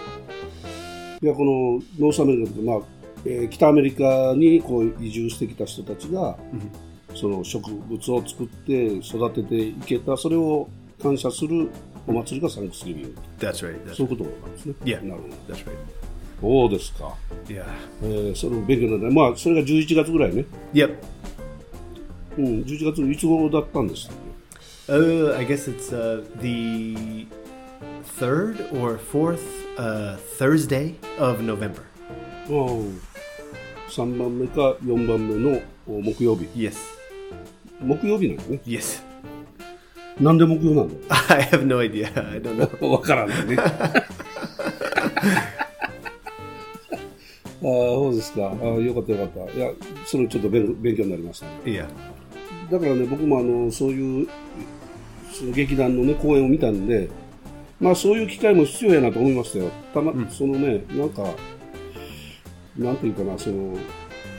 [1.22, 2.80] いやこの North America とか、まあ
[3.26, 6.38] えー北アメリカにこう移住してきた人たちが、
[7.14, 10.70] その植物を作って育てていけたそれを
[11.02, 11.70] 感謝する
[12.08, 15.76] お祭りが Thanksgiving that's right that's そういうことなんですね yeah なるほど that's right
[16.42, 17.16] そうですか、
[17.48, 17.66] yeah
[18.02, 20.96] えーその勉強になるまあそれが11月ぐらいね、yep
[22.38, 24.20] うん、11月いつ頃だったんですかね
[24.88, 27.28] uh, I guess it's uh, the
[28.18, 29.42] third or fourth
[29.78, 31.84] uh, Thursday of November
[32.48, 36.78] 3番目か4番目のお木曜日 yes
[37.82, 39.04] 木曜日なんですね yes
[40.20, 43.58] なんで木曜なんだ I have no idea I don't know わからないね
[47.62, 48.48] ああ、そうですか。
[48.48, 49.54] ああ、よかったよかった。
[49.54, 49.72] いや、
[50.06, 51.52] それちょっと勉勉強になりました、ね。
[51.66, 51.88] Yeah.
[52.72, 54.28] だからね、僕もあの、そういう、
[55.32, 57.10] その劇団のね、公演を見たんで、
[57.80, 59.70] まあそういう機会も必要やなと思いましたよ。
[59.94, 61.24] たま、そのね、なんか、
[62.78, 63.76] なんていうかな、その、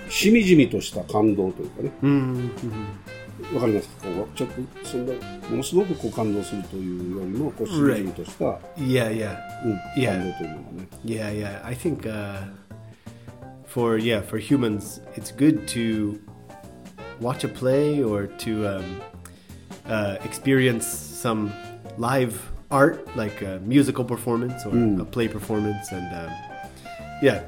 [0.09, 2.44] しみじみとした感動というかね、Mm-hmm.
[3.54, 4.06] わかりますか？
[4.06, 5.12] こうちょっと、そんな、
[5.50, 8.44] ものすごくこう感動するというよりも、こうしみじみとした、
[8.76, 9.37] Yeah, yeah.
[9.64, 10.88] うん.感動というのがね。
[11.04, 11.64] Yeah, yeah.
[11.64, 12.42] I think uh,
[13.70, 16.20] for yeah for humans, it's good to
[17.20, 19.00] watch a play or to um,
[19.87, 21.52] uh, experience some
[21.96, 26.37] live art, like a musical performance or a play performance, and um,
[27.22, 27.44] yeah,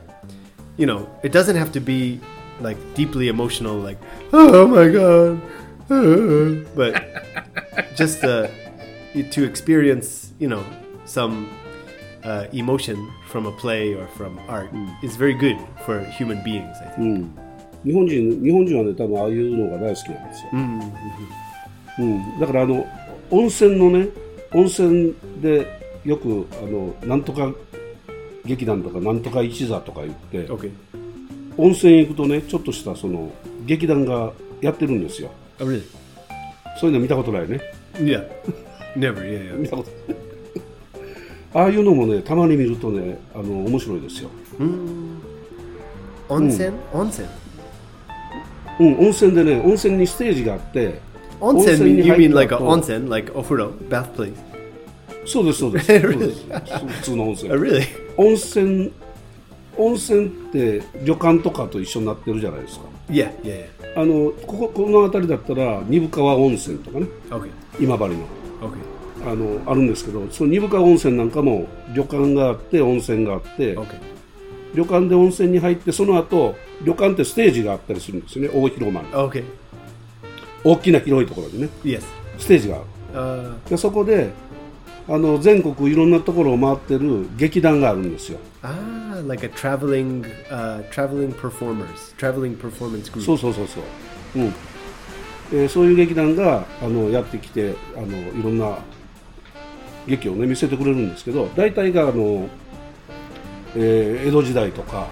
[0.76, 2.20] you know, it doesn't have to be
[2.60, 3.98] like deeply emotional, like
[4.32, 5.42] oh my god,
[6.76, 8.46] but just uh,
[9.32, 10.64] to experience, you know,
[11.04, 11.50] some
[12.24, 14.70] uh, emotion from a play or from art
[15.02, 16.76] is very good for human beings.
[16.80, 17.24] I う think.
[17.24, 17.52] ん。
[17.84, 20.50] 日本人、日本人はね、多分ああいうのが大好きなんですよ。
[21.98, 22.86] うん、だからあの
[23.30, 24.08] 温泉のね
[24.52, 25.66] 温泉で
[26.04, 27.52] よくあのなんとか
[28.44, 30.72] 劇団とかなんとか一座とか言って、Okay.
[31.56, 33.30] 温泉行くとねちょっとしたその
[33.66, 35.30] 劇団がやってるんですよ
[35.60, 35.82] Oh really?
[36.80, 37.60] そういうの見たことないね
[37.94, 38.26] Yeah.
[38.96, 39.22] Never.
[39.22, 39.58] Yeah.
[39.58, 39.90] 見たこと
[41.54, 45.18] ああいうのもねたまに見るとねあの面白いですよ yeah.
[46.28, 46.72] Onsen.
[46.92, 47.26] Onsen.
[48.80, 49.34] うん温泉？
[49.34, 51.00] でね温泉にステージがあって.
[51.40, 51.92] 温泉？
[51.92, 54.32] に You 入 mean like a 後 onsen, like ofuro, bath place?
[55.26, 57.82] そうですそうです そうです普通の温泉 Oh really?
[58.16, 58.92] 温泉
[59.76, 63.30] 温泉って旅館とかと一緒になってるじゃないですか Yeah.
[63.42, 63.64] Yeah.
[63.94, 64.00] Yeah.
[64.00, 67.48] あのこここの辺りだったら二部川温泉とかね Okay.
[67.80, 68.10] 今治の
[68.62, 68.91] Okay.
[69.24, 73.86] あのあるんですけどその二部川温泉なんかも旅館があって温泉があって、Okay.
[74.74, 79.44] 旅館で温泉に入ってその後旅館ってステージがあったりするんですよね大広間に Okay.
[80.64, 82.02] 大きな広いところにね Yes.
[82.38, 84.30] ステージがある Uh, でそこで
[85.06, 93.22] あの全国いろんなところを回ってる劇団があるんですよ ah, like a traveling, uh, traveling performers, traveling performance group.
[93.22, 93.84] そうそうそうそう、
[94.36, 94.52] うん
[95.52, 98.78] えーそういう劇団があのやってきてあのいろんな
[100.06, 102.48] 劇をね見せてくれるんですけど大体があの、
[103.76, 105.08] えー、江戸時代とか、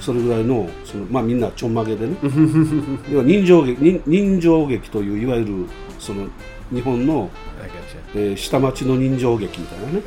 [0.00, 2.16] それぐらいの,そのまあみんなちょんまげでね。
[3.24, 5.66] 人情劇人,情劇といういわゆる
[5.98, 6.26] その
[6.72, 7.30] 日本の、
[8.14, 10.02] えー、下町の人情劇みたいなね。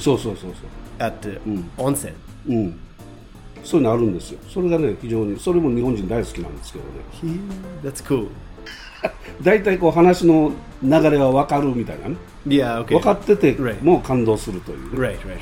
[0.00, 1.02] そうそうそうそう。
[1.02, 1.38] at the
[1.94, 2.12] 泉、
[2.48, 2.78] うん。
[3.64, 6.84] そういうのあるんですよ、それがね、非常に、それも日本人大好きなんですけど
[7.32, 7.38] ね、
[7.82, 8.28] That's cool.
[9.42, 12.84] 大体こう話の流れは分かるみたいなね、Yeah.
[12.84, 12.88] Okay.
[12.94, 15.18] 分かってて.もう感動するというね、Right.
[15.18, 15.20] Right.
[15.20, 15.36] Right.
[15.36, 15.38] Right.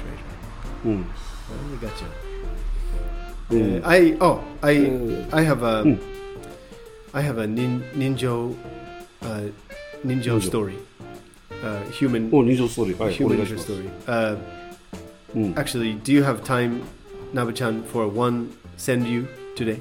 [0.86, 1.04] うん、
[1.72, 2.04] I gotcha.
[3.50, 4.76] Uh, I oh I
[5.32, 5.82] I have a
[7.14, 8.30] I have a nin, ninja
[9.22, 9.52] uh,
[10.04, 10.40] ninja Ninja.
[10.40, 10.74] story.
[11.62, 13.88] Uh, human お、二条ストーリー、はい、お human ninja story.
[14.06, 14.38] Uh,
[15.36, 15.52] Mm.
[15.56, 16.80] Actually, do you have time,
[17.33, 19.79] Nabu-chan, for one send you today?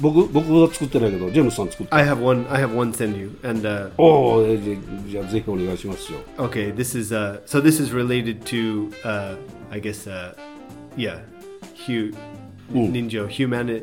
[0.00, 2.46] 僕僕は作ってないけど、ジェームスさん作って I have one.
[2.50, 4.76] I have one send you, and uh, おお、えじゃ
[5.10, 6.20] じゃあぜひお願いしますよ。
[6.38, 9.36] okay, this is uh, so this is related to uh,
[9.72, 10.34] I guess uh,
[10.96, 11.18] yeah,
[11.86, 12.12] hu-
[12.72, 12.92] Mm.
[12.92, 13.82] ninja humani-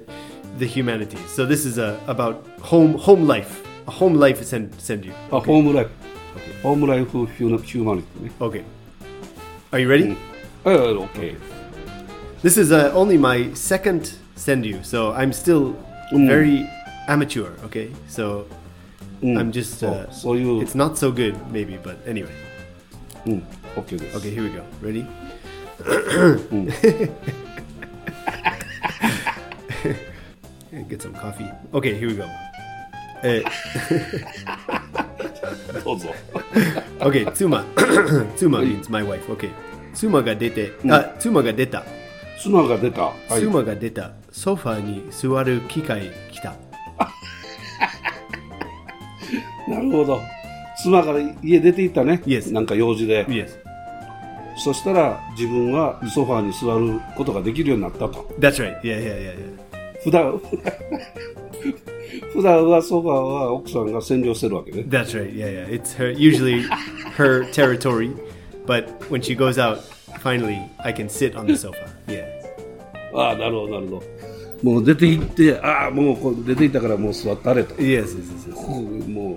[0.60, 1.20] the humanities.
[1.36, 3.62] So this is uh, about home home life.
[3.88, 5.12] A home life send send you.
[5.32, 5.90] あ、ホームライフ、
[6.64, 8.32] ホームライフヒューヒューマニティね。
[8.40, 8.64] Okay.
[9.72, 10.16] Are you ready?
[10.64, 11.38] はい、はい、オッケー。
[12.43, 15.77] This is uh, only my second send you, so I'm still
[16.11, 16.27] mm.
[16.27, 16.67] very
[17.07, 17.53] amateur.
[17.69, 18.47] Okay, so
[19.21, 19.39] mm.
[19.39, 19.85] I'm just.
[19.85, 20.63] Uh, oh, so you.
[20.63, 22.33] It's not so good, maybe, but anyway.
[23.29, 23.45] Mm.
[23.77, 23.97] Okay.
[23.97, 24.15] This.
[24.17, 24.31] Okay.
[24.33, 24.65] Here we go.
[24.81, 25.05] Ready?
[30.89, 31.51] Get some coffee.
[31.75, 31.93] Okay.
[31.93, 32.25] Here we go.
[33.21, 33.45] Uh,
[37.05, 37.69] okay, Tsuma.
[38.41, 39.29] Tsuma means my wife.
[39.29, 39.53] Okay.
[39.93, 40.73] Tsuma ga dete.
[40.89, 42.00] Uh, Tsuma ga deta.
[42.43, 43.03] 妻が出た。
[43.03, 43.41] はい。
[43.43, 44.13] 妻が出た。
[44.33, 46.55] ソファーに座る機会来た。
[49.69, 50.21] なるほど。
[50.83, 52.23] 妻から家出て行ったね。
[52.25, 53.27] Yes なんか用事で。
[53.27, 53.59] Yes.
[54.57, 58.27] そしたら自分はソファーに座ることができるようになったと。
[58.39, 58.81] That's right.
[58.81, 59.61] Yeah, yeah, yeah, yeah.
[60.03, 60.41] 普段、
[62.33, 64.85] 普段はソファーは奥さんが占領してるわけね。
[64.89, 65.35] That's right.
[65.35, 65.83] Yeah, yeah.
[65.83, 66.63] It's her usually
[67.17, 68.15] her territory,
[68.67, 69.79] but when she goes out,
[70.23, 71.77] finally I can sit on the sofa.
[72.07, 72.25] Yeah.
[73.15, 74.03] あ、なるほど、なるほど。
[74.63, 77.75] もう出て行って、ああ、もう出て行ったからもう座ったれと。
[77.77, 79.09] Yes, yes, yes, yes.
[79.09, 79.35] も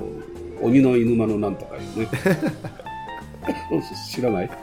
[0.61, 2.09] う鬼の犬間のなんとか言うね。
[4.13, 4.49] 知らない？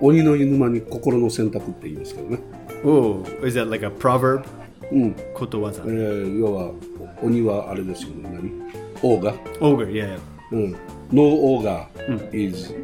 [0.00, 2.38] 鬼の犬間に心の選択って言いますけどね。
[2.84, 4.44] おお、oh, is that like proverb?
[4.90, 5.14] うん。
[5.34, 5.82] ことわざ。
[5.86, 5.90] え、
[6.38, 6.70] 要は
[7.22, 8.28] 鬼はあれですよね。
[8.32, 8.50] 何？
[9.02, 9.34] オーガ。
[9.60, 10.18] オーガ、いやいや。
[10.52, 10.76] うん。
[11.12, 11.88] No オーガ
[12.32, 12.74] is、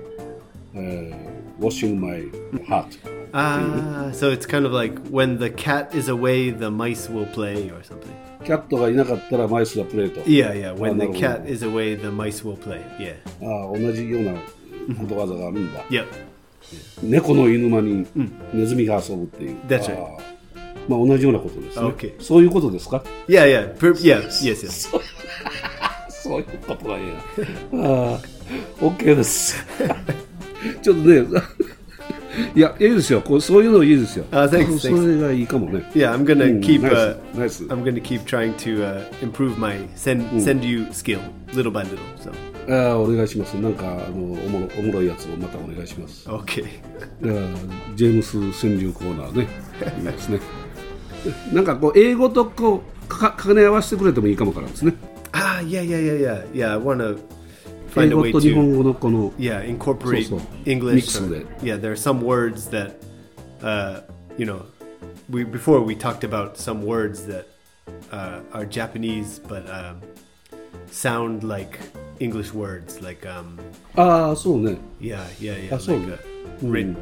[0.75, 1.15] mm.
[1.59, 2.23] Washing my
[2.69, 2.87] heart
[3.35, 7.71] Ah, so it's kind of like when the cat is away, the mice will play
[7.71, 8.11] or something.
[8.45, 10.75] キャットがいなかったらマイスがプレート Yeah, yeah.
[10.75, 12.81] When the cat is away, the mice will play.
[12.99, 13.17] Yeah.
[13.43, 14.33] ああ同じような
[14.99, 16.07] ことわざがあるんだ Yep.
[17.03, 18.07] 猫の犬間に
[18.55, 19.99] ネズミが遊ぶっていう、That's right.
[20.89, 22.15] まあ同じようなことですね、Okay.
[22.23, 23.75] そういうことですか Yeah, yeah.
[23.79, 24.89] Per- yeah, yes, yes.
[26.09, 27.15] そういうことなんや
[27.75, 28.21] ああ
[28.85, 29.57] OK です
[30.83, 31.25] ちょっとね、
[32.55, 34.25] いや、いいですよ、こうそういうのいいですよ。
[34.31, 35.91] あ、uh,、それがいいかもね。
[35.95, 37.65] いや、I'm gonna keep、うん、ナイス。
[37.65, 41.21] Uh, I'm gonna keep trying to、uh, improve my send、うん、send you skill
[41.53, 41.99] little by little。
[42.19, 42.33] So。
[42.71, 43.55] あ、お願いします。
[43.55, 46.29] なんかあのおもろおもろいやつをまたお願いします。
[46.29, 46.65] OK。
[47.23, 47.37] じゃあ
[47.97, 49.49] ジェームス川柳コーナーね。
[49.99, 50.41] いいですね。
[51.53, 54.95] なんかこう英語とこうか,か,かね合わせてくれてもいいかもからですね。
[55.33, 57.19] あ、いやいやいやいや、いや、I wanna
[57.98, 60.46] find a 語 way と日 to 本語のこの yeah incorporate So, so.
[60.66, 60.96] English.
[60.96, 61.48] Mix or- with it.
[61.64, 62.96] yeah, there are some words that
[63.62, 64.02] uh,
[64.38, 64.66] you know.
[65.30, 67.46] We before we talked about some words that
[68.12, 70.02] uh, are Japanese but um,
[70.92, 71.80] sound like
[72.20, 73.58] English words, like um,
[73.96, 75.76] ああそうね Yeah, yeah, yeah.
[75.76, 76.20] Ah, so- like a
[76.62, 76.96] re-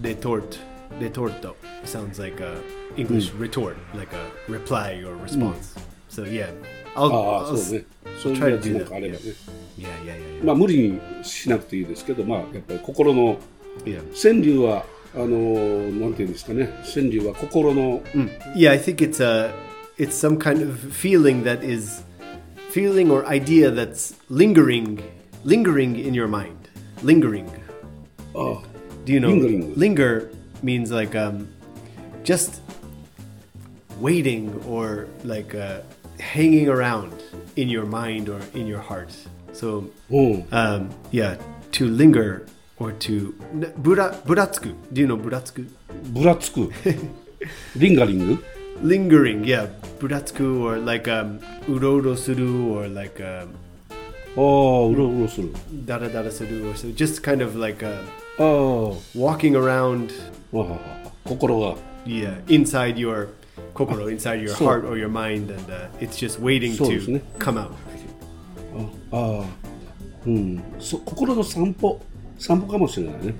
[0.00, 0.58] retort,
[1.00, 2.56] retorto sounds like a
[2.96, 5.74] English retort, like a reply or response.
[6.08, 7.84] So yeah, I'll, ああ I'll そうね
[8.22, 8.88] そういう try や to つ do なん that.
[8.88, 9.20] かあればね
[9.78, 13.38] Yeah, yeah, yeah, まあ無理にしなくていいですけどまあやっぱり心の
[13.84, 14.00] yeah.
[14.14, 15.28] 川柳はあの
[16.00, 18.12] なんていうんですかね川柳は心の Yeah.
[18.14, 18.54] Mm.
[18.54, 19.50] yeah, I think it's a,
[19.98, 22.02] it's some kind of feeling that is,
[22.70, 24.98] feeling or idea that's lingering,
[25.44, 26.56] lingering in your mind,
[27.02, 27.46] lingering.
[28.34, 28.62] ああ
[29.06, 29.74] Do you know Lingering.
[29.76, 30.30] linger
[30.62, 31.46] means like um,
[32.24, 32.60] just
[34.00, 35.80] waiting or like uh,
[36.21, 37.23] hanging around
[37.55, 39.11] in your mind or in your heart.
[39.53, 39.89] So,
[40.51, 41.37] um, yeah,
[41.73, 42.45] to linger
[42.77, 43.33] or to.
[43.81, 44.75] Bura, buratsuku.
[44.93, 45.67] Do you know buratsuku?
[46.13, 46.71] Buratsuku.
[47.75, 48.39] Lingering?
[48.81, 49.67] Lingering, yeah.
[49.99, 53.19] Buratsuku or like um, uroro suru or like.
[53.19, 53.53] Um,
[54.37, 55.53] oh, uroro suru.
[55.85, 56.91] Dara dara suru or so.
[56.91, 57.83] Just kind of like.
[57.83, 57.97] Uh,
[58.39, 59.01] oh.
[59.13, 60.13] Walking around.
[60.53, 63.29] Oh, Yeah, inside your
[63.74, 67.22] kokoro inside your So- heart or your mind and uh, it's just waiting そうですね。
[67.38, 67.70] to come out
[69.12, 69.44] ああ
[70.26, 72.00] うんそ心の散歩
[72.38, 73.34] 散歩かもしれないね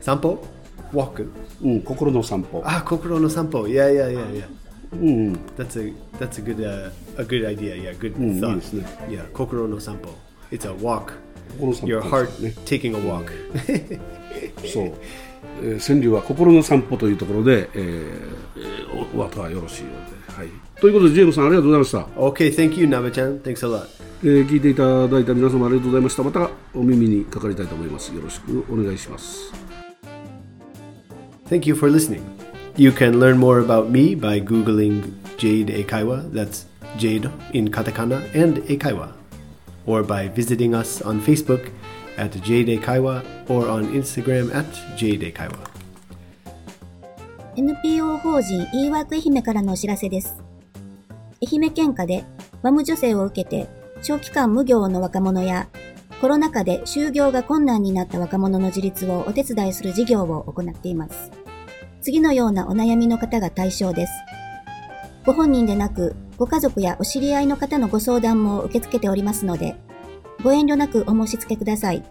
[0.00, 0.38] sampo
[0.92, 1.28] walk
[1.62, 4.46] うん心の散歩 ah kokoro no sampo yeah yeah yeah yeah
[4.94, 4.96] う
[5.30, 9.30] ん that's a that's a good uh, a good idea yeah good うんいい thought ですね yeah
[9.32, 10.08] kokoro no sampo
[10.50, 11.12] it's a walk
[11.55, 13.31] 心の散歩 your heart ね taking a walk
[14.67, 19.93] そう、えー川柳は心の散歩というところで、えーえーおお後はよろしいよう
[20.27, 20.49] で、はい、
[20.81, 23.87] ということでジェームスさんありがとうございました、okay thank you naba-chan thanks a lot
[24.21, 29.51] えー聞いていただいた皆様ありがとうございましたまたお耳にかかりたいと思いますよろしくお願いします
[31.47, 32.23] Thank you for listening.
[32.75, 36.65] You can learn more about me by Googling Jade Eikaiwa, that's
[36.97, 39.13] Jade in katakana and Eikaiwa,
[39.85, 41.71] or by visiting us on Facebook
[42.17, 44.65] at Jade Eikaiwa or on Instagram at
[44.97, 45.75] Jade Eikaiwa.
[47.55, 50.35] NPO 法人 e ワーク愛媛からのお知らせです。
[51.41, 52.25] 愛媛県下で
[52.61, 53.69] ワム助成を受けて
[54.01, 55.69] 長期間無業の若者や
[56.21, 61.31] コロナ禍で就業が困難になった若者の自立をお手伝いする事業を行っています。
[62.01, 64.13] 次のようなお悩みの方が対象です。
[65.25, 69.75] ご本人でなく、ご家族やお知り合いの方のご相談も受け付けておりますので、
[70.43, 72.03] ご遠慮なくお申し付けください。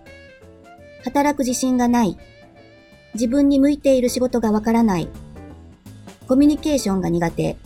[1.04, 2.18] 働く自信がない。
[3.14, 5.08] 自分に向いている仕事がわからない。
[6.26, 7.56] コミュニケーションが苦手。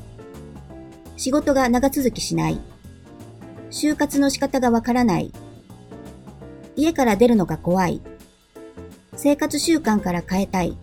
[1.16, 2.60] 仕事が長続きしない。
[3.70, 5.32] 就活の仕方がわからない。
[6.74, 8.02] 家から出るのが怖い。
[9.14, 10.76] 生活習慣から変えたい。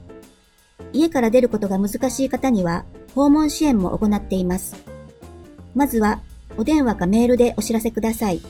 [0.94, 4.95] 家から出ることが難しい方には訪問支援も行っています。
[5.76, 6.22] まずは
[6.58, 8.42] お電話かメールでお知らせください。